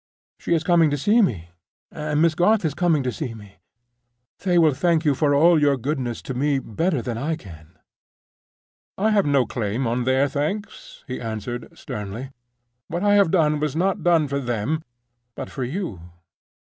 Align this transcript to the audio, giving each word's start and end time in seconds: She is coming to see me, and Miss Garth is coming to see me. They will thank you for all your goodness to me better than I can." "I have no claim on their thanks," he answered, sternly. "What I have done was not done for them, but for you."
She 0.39 0.55
is 0.55 0.63
coming 0.63 0.89
to 0.89 0.97
see 0.97 1.21
me, 1.21 1.49
and 1.91 2.23
Miss 2.23 2.33
Garth 2.33 2.65
is 2.65 2.73
coming 2.73 3.03
to 3.03 3.11
see 3.11 3.35
me. 3.35 3.57
They 4.39 4.57
will 4.57 4.73
thank 4.73 5.05
you 5.05 5.13
for 5.13 5.35
all 5.35 5.61
your 5.61 5.77
goodness 5.77 6.23
to 6.23 6.33
me 6.33 6.57
better 6.57 7.03
than 7.03 7.19
I 7.19 7.35
can." 7.35 7.77
"I 8.97 9.11
have 9.11 9.27
no 9.27 9.45
claim 9.45 9.85
on 9.85 10.05
their 10.05 10.27
thanks," 10.27 11.03
he 11.07 11.21
answered, 11.21 11.77
sternly. 11.77 12.31
"What 12.87 13.03
I 13.03 13.13
have 13.13 13.29
done 13.29 13.59
was 13.59 13.75
not 13.75 14.01
done 14.03 14.27
for 14.27 14.39
them, 14.39 14.81
but 15.35 15.51
for 15.51 15.63
you." 15.63 16.01